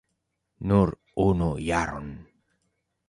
[0.69, 0.93] Nur
[1.25, 2.09] unu jaron!